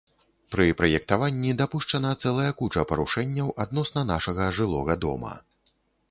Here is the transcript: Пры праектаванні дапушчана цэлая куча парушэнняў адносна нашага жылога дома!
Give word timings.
Пры 0.53 0.65
праектаванні 0.79 1.51
дапушчана 1.59 2.13
цэлая 2.23 2.51
куча 2.61 2.85
парушэнняў 2.91 3.51
адносна 3.65 4.01
нашага 4.13 4.47
жылога 4.61 4.97
дома! 5.05 5.35